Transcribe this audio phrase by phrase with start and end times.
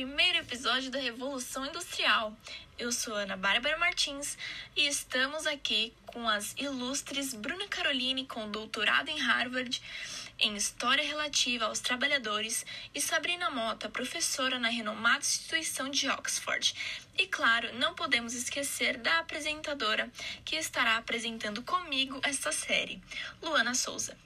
[0.00, 2.34] primeiro episódio da Revolução Industrial.
[2.78, 4.38] Eu sou Ana Bárbara Martins
[4.74, 9.82] e estamos aqui com as ilustres Bruna Caroline, com doutorado em Harvard
[10.38, 12.64] em História Relativa aos Trabalhadores,
[12.94, 16.74] e Sabrina Mota, professora na renomada instituição de Oxford.
[17.18, 20.10] E claro, não podemos esquecer da apresentadora
[20.46, 23.02] que estará apresentando comigo esta série,
[23.42, 24.16] Luana Souza.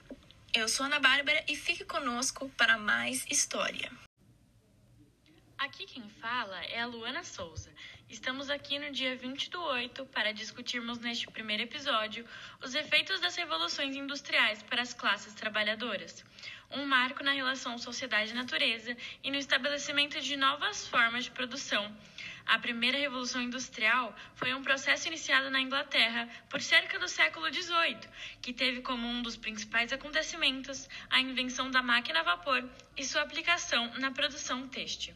[0.53, 3.91] Eu sou Ana Bárbara e fique conosco para mais história.
[5.75, 7.69] Aqui quem fala é a Luana Souza.
[8.07, 12.25] Estamos aqui no dia 20 do 8 para discutirmos neste primeiro episódio
[12.63, 16.23] os efeitos das revoluções industriais para as classes trabalhadoras,
[16.71, 21.93] um marco na relação sociedade-natureza e no estabelecimento de novas formas de produção.
[22.45, 27.99] A primeira revolução industrial foi um processo iniciado na Inglaterra por cerca do século XVIII,
[28.41, 32.63] que teve como um dos principais acontecimentos a invenção da máquina a vapor
[32.95, 35.13] e sua aplicação na produção têxtil.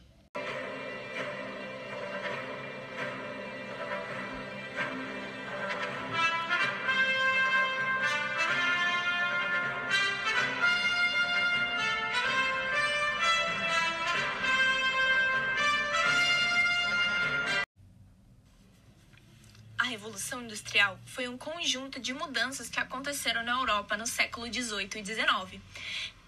[20.20, 25.04] Revolução Industrial foi um conjunto de mudanças que aconteceram na Europa no século XVIII e
[25.04, 25.62] XIX.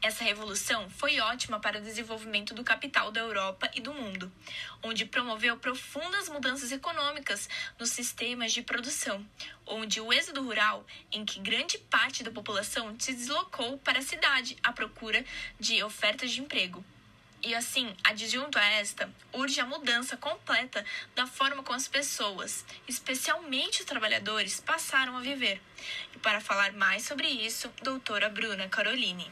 [0.00, 4.32] Essa revolução foi ótima para o desenvolvimento do capital da Europa e do mundo,
[4.82, 9.22] onde promoveu profundas mudanças econômicas nos sistemas de produção,
[9.66, 14.56] onde o êxodo rural, em que grande parte da população se deslocou para a cidade
[14.62, 15.22] à procura
[15.60, 16.82] de ofertas de emprego,
[17.44, 23.80] e assim, adjunto a esta, urge a mudança completa da forma como as pessoas, especialmente
[23.80, 25.60] os trabalhadores, passaram a viver.
[26.14, 29.30] E para falar mais sobre isso, doutora Bruna Caroline.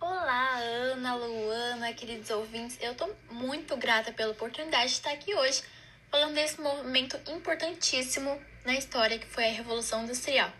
[0.00, 2.78] Olá, Ana, Luana, queridos ouvintes.
[2.80, 5.62] Eu estou muito grata pela oportunidade de estar aqui hoje
[6.10, 10.52] falando desse movimento importantíssimo na história que foi a Revolução Industrial.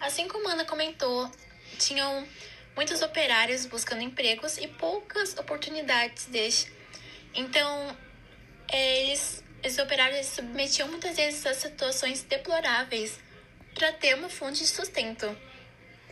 [0.00, 1.30] Assim como a Ana comentou,
[1.78, 2.26] tinham
[2.78, 6.72] muitos operários buscando empregos e poucas oportunidades deste.
[7.34, 7.96] Então,
[8.68, 13.18] é, eles, esses operários se submetiam muitas vezes a situações deploráveis
[13.74, 15.36] para ter uma fonte de sustento.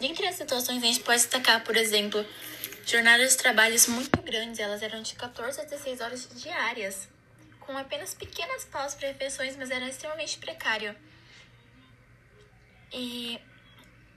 [0.01, 2.27] Dentre as situações, a gente pode destacar, por exemplo,
[2.85, 7.09] jornadas de trabalhos muito grandes, elas eram de 14 a 16 horas diárias,
[7.61, 10.97] com apenas pequenas pausas para refeições, mas era extremamente precário.
[12.93, 13.41] E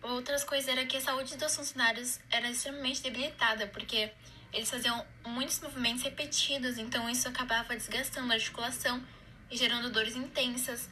[0.01, 4.11] Outras coisas era que a saúde dos funcionários era extremamente debilitada, porque
[4.53, 9.03] eles faziam muitos movimentos repetidos, então isso acabava desgastando a articulação
[9.51, 10.89] e gerando dores intensas.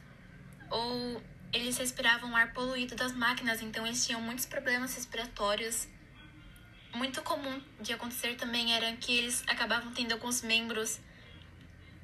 [0.69, 1.23] Ou
[1.53, 5.87] eles respiravam ar poluído das máquinas, então eles tinham muitos problemas respiratórios.
[6.93, 10.99] Muito comum de acontecer também era que eles acabavam tendo alguns membros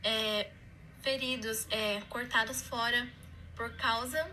[0.03, 0.49] é,
[1.01, 3.07] feridos, é, cortados fora
[3.55, 4.29] por causa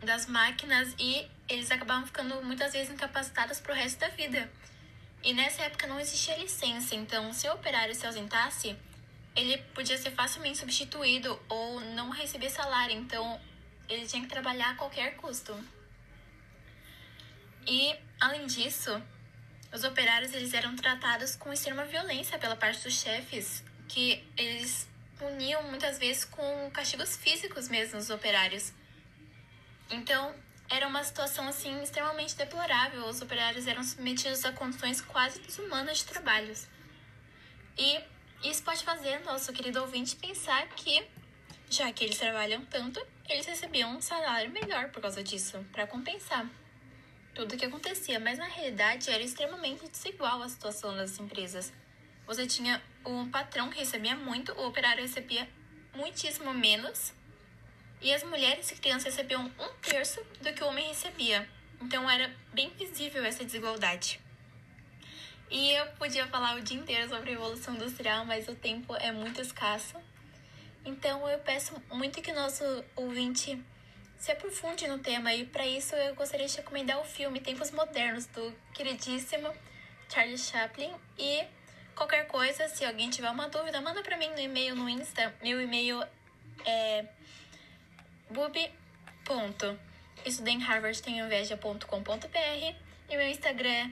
[0.00, 4.50] das máquinas e eles acabavam ficando muitas vezes incapacitados para o resto da vida.
[5.22, 8.76] E nessa época não existia licença, então se o operário se ausentasse,
[9.34, 13.40] ele podia ser facilmente substituído ou não receber salário, então
[13.88, 15.58] ele tinha que trabalhar a qualquer custo.
[17.66, 19.02] E além disso,
[19.72, 24.88] os operários eles eram tratados com extrema violência pela parte dos chefes, que eles
[25.18, 28.72] puniam muitas vezes com castigos físicos mesmo os operários.
[29.90, 30.34] Então,
[30.70, 33.06] era uma situação assim extremamente deplorável.
[33.06, 36.66] Os operários eram submetidos a condições quase desumanas de trabalhos.
[37.76, 38.00] E
[38.44, 41.06] isso pode fazer nosso querido ouvinte pensar que,
[41.70, 46.46] já que eles trabalham tanto, eles recebiam um salário melhor por causa disso, para compensar
[47.34, 48.20] tudo o que acontecia.
[48.20, 51.72] Mas na realidade era extremamente desigual a situação das empresas.
[52.26, 55.48] Você tinha um patrão que recebia muito, o operário recebia
[55.94, 57.14] muitíssimo menos
[58.00, 61.48] e as mulheres e crianças recebiam um terço do que o homem recebia.
[61.80, 64.20] Então era bem visível essa desigualdade.
[65.50, 69.10] E eu podia falar o dia inteiro sobre a Revolução Industrial, mas o tempo é
[69.10, 69.96] muito escasso.
[70.84, 72.64] Então eu peço muito que nosso
[72.94, 73.58] ouvinte
[74.18, 78.26] se aprofunde no tema e para isso eu gostaria de recomendar o filme Tempos Modernos
[78.26, 79.52] do queridíssimo
[80.08, 81.44] Charlie Chaplin e
[81.94, 85.34] qualquer coisa, se alguém tiver uma dúvida, manda para mim no e-mail no Insta.
[85.42, 86.02] Meu e-mail
[86.64, 87.04] é
[88.30, 88.70] bubi.
[93.08, 93.90] e meu Instagram é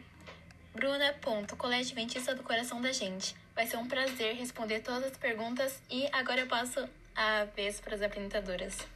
[0.74, 3.34] bruna.colegeventista do coração da gente.
[3.54, 7.94] Vai ser um prazer responder todas as perguntas e agora eu passo a vez para
[7.94, 8.86] as apresentadoras.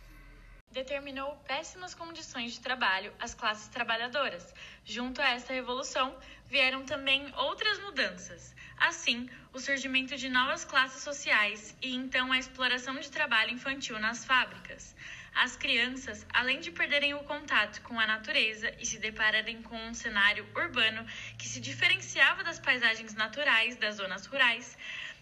[0.71, 4.55] determinou péssimas condições de trabalho às classes trabalhadoras.
[4.85, 6.17] Junto a essa revolução,
[6.47, 8.55] vieram também outras mudanças.
[8.79, 14.25] Assim, o surgimento de novas classes sociais e então a exploração de trabalho infantil nas
[14.25, 14.95] fábricas.
[15.35, 19.95] As crianças, além de perderem o contato com a natureza e se depararem com um
[19.95, 21.07] cenário urbano
[21.39, 24.77] que se diferenciava das paisagens naturais das zonas rurais,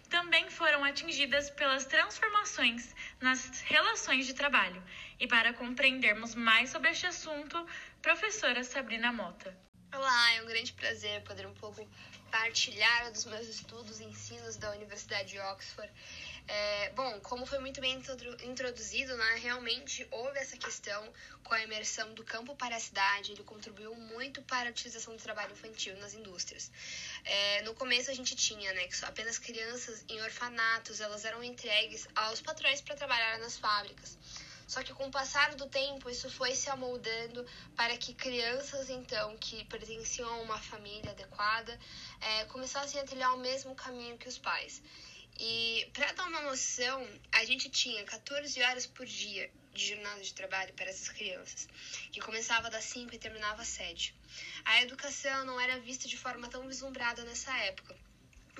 [0.09, 4.83] também foram atingidas pelas transformações nas relações de trabalho.
[5.19, 7.65] E para compreendermos mais sobre este assunto,
[8.01, 9.55] professora Sabrina Mota.
[9.93, 11.87] Olá, é um grande prazer poder um pouco
[12.31, 15.91] partilhar dos meus estudos e ensinos da Universidade de Oxford.
[16.51, 18.01] É, bom, como foi muito bem
[18.41, 21.13] introduzido, né, realmente houve essa questão
[21.43, 25.21] com a imersão do campo para a cidade, ele contribuiu muito para a utilização do
[25.21, 26.71] trabalho infantil nas indústrias.
[27.23, 32.07] É, no começo a gente tinha né, que apenas crianças em orfanatos elas eram entregues
[32.15, 34.17] aos patrões para trabalhar nas fábricas.
[34.67, 39.37] Só que com o passar do tempo, isso foi se amoldando para que crianças, então,
[39.37, 41.79] que pertenciam a uma família adequada,
[42.21, 44.81] é, começassem a trilhar o mesmo caminho que os pais.
[45.39, 50.33] E para dar uma noção, a gente tinha 14 horas por dia de jornada de
[50.33, 51.67] trabalho para essas crianças,
[52.11, 54.13] que começava das 5 e terminava às 7.
[54.65, 57.95] A educação não era vista de forma tão vislumbrada nessa época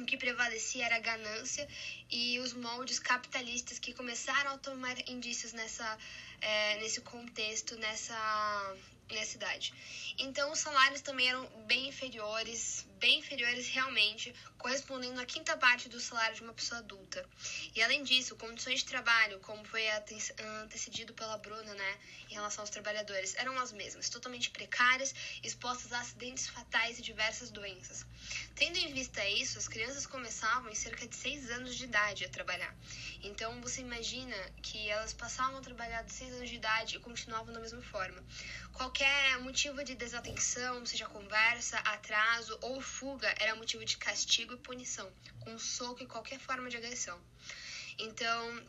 [0.01, 1.67] o que prevalecia era a ganância
[2.09, 5.97] e os moldes capitalistas que começaram a tomar indícios nessa,
[6.41, 8.75] é, nesse contexto, nessa,
[9.11, 9.73] nessa idade.
[10.17, 15.99] Então, os salários também eram bem inferiores, bem inferiores realmente, correspondendo à quinta parte do
[15.99, 17.25] salário de uma pessoa adulta.
[17.73, 19.83] E além disso, condições de trabalho, como foi
[20.61, 21.97] antecedido pela Bruna, né,
[22.29, 27.49] em relação aos trabalhadores, eram as mesmas, totalmente precárias, expostas a acidentes fatais e diversas
[27.49, 28.05] doenças.
[28.55, 32.29] Tendo em vista isso, as crianças começavam em cerca de 6 anos de idade a
[32.29, 32.75] trabalhar.
[33.23, 37.53] Então, você imagina que elas passavam a trabalhar de 6 anos de idade e continuavam
[37.53, 38.21] da mesma forma.
[38.73, 38.98] Qualquer
[39.49, 45.57] motivo de desatenção, seja conversa, atraso ou fuga, era motivo de castigo e punição, com
[45.57, 47.19] soco e qualquer forma de agressão.
[47.97, 48.63] Então,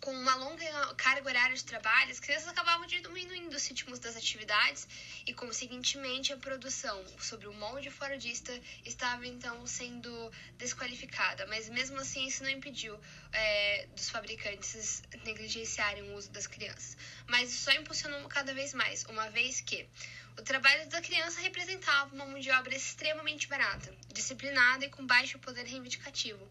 [0.00, 4.88] com uma longa carga horária de trabalho, as crianças acabavam diminuindo os ritmos das atividades
[5.26, 11.46] e, consequentemente, a produção sobre o molde foradista estava então sendo desqualificada.
[11.46, 12.98] Mas mesmo assim, isso não impediu
[13.32, 16.96] é, dos fabricantes negligenciarem o uso das crianças.
[17.26, 19.86] Mas isso só impulsionou cada vez mais, uma vez que
[20.40, 25.38] o trabalho da criança representava uma mão de obra extremamente barata, disciplinada e com baixo
[25.38, 26.50] poder reivindicativo.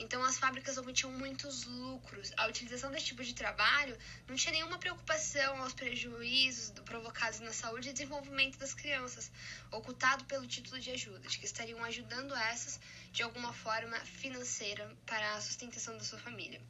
[0.00, 2.32] Então as fábricas obtinham muitos lucros.
[2.36, 3.96] A utilização desse tipo de trabalho
[4.26, 9.30] não tinha nenhuma preocupação aos prejuízos provocados na saúde e desenvolvimento das crianças,
[9.70, 12.80] ocultado pelo título de ajuda, de que estariam ajudando essas
[13.12, 16.60] de alguma forma financeira para a sustentação da sua família.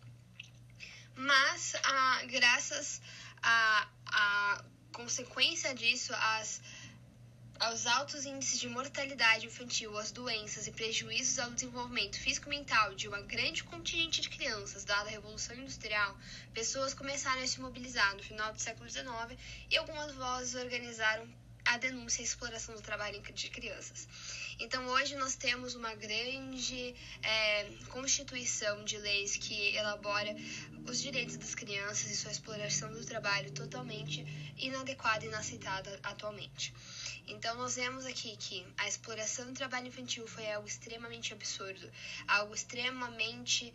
[1.17, 3.01] Mas, ah, graças
[3.43, 6.61] a, a consequência disso, as
[7.61, 13.21] aos altos índices de mortalidade infantil, às doenças e prejuízos ao desenvolvimento físico-mental de uma
[13.21, 16.17] grande contingente de crianças dada a Revolução Industrial,
[16.55, 19.39] pessoas começaram a se mobilizar no final do século XIX
[19.71, 21.29] e algumas vozes organizaram
[21.71, 24.09] a denúncia e exploração do trabalho de crianças.
[24.59, 30.35] Então, hoje nós temos uma grande é, constituição de leis que elabora
[30.89, 34.27] os direitos das crianças e sua exploração do trabalho totalmente
[34.59, 36.75] inadequada e inaceitada atualmente.
[37.29, 41.89] Então, nós vemos aqui que a exploração do trabalho infantil foi algo extremamente absurdo,
[42.27, 43.73] algo extremamente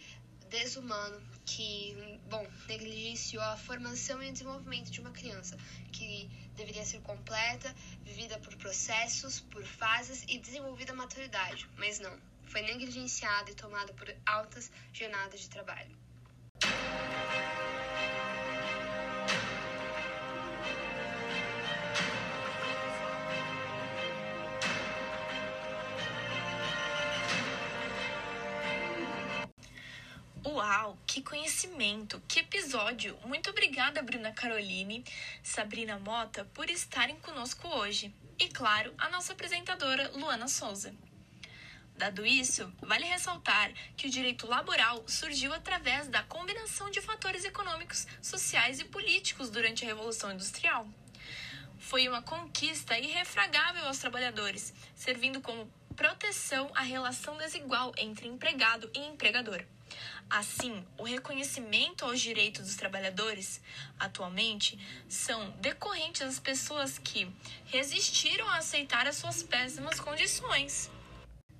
[0.50, 5.58] desumano que, bom, negligenciou a formação e o desenvolvimento de uma criança,
[5.94, 12.18] que deveria ser completa, vivida por processos, por fases e desenvolvida a maturidade, mas não,
[12.48, 16.05] foi negligenciada e tomada por altas jornadas de trabalho.
[31.16, 33.18] Que conhecimento, que episódio!
[33.24, 35.02] Muito obrigada, Bruna Caroline,
[35.42, 38.14] Sabrina Mota, por estarem conosco hoje.
[38.38, 40.94] E, claro, a nossa apresentadora, Luana Souza.
[41.96, 48.06] Dado isso, vale ressaltar que o direito laboral surgiu através da combinação de fatores econômicos,
[48.22, 50.86] sociais e políticos durante a Revolução Industrial.
[51.80, 59.00] Foi uma conquista irrefragável aos trabalhadores, servindo como proteção à relação desigual entre empregado e
[59.00, 59.64] empregador.
[60.30, 63.62] Assim, o reconhecimento aos direitos dos trabalhadores,
[64.00, 67.32] atualmente, são decorrentes das pessoas que
[67.66, 70.90] resistiram a aceitar as suas péssimas condições.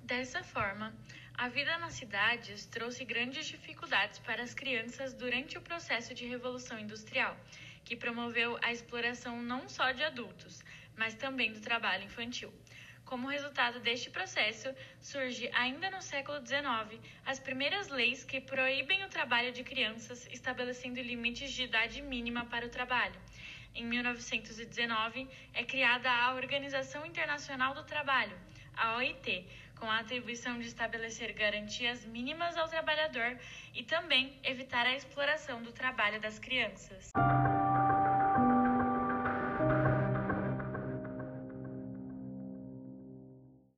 [0.02, 0.94] Dessa forma,
[1.34, 6.78] a vida nas cidades trouxe grandes dificuldades para as crianças durante o processo de revolução
[6.78, 7.36] industrial,
[7.84, 10.62] que promoveu a exploração não só de adultos,
[10.96, 12.52] mas também do trabalho infantil.
[13.06, 14.68] Como resultado deste processo,
[15.00, 21.00] surge ainda no século XIX as primeiras leis que proíbem o trabalho de crianças, estabelecendo
[21.00, 23.14] limites de idade mínima para o trabalho.
[23.76, 28.36] Em 1919, é criada a Organização Internacional do Trabalho,
[28.76, 29.46] a OIT,
[29.78, 33.38] com a atribuição de estabelecer garantias mínimas ao trabalhador
[33.72, 37.12] e também evitar a exploração do trabalho das crianças.